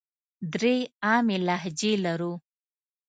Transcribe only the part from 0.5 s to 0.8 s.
درې